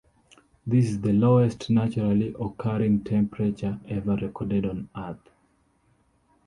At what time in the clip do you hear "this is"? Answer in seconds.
0.65-1.01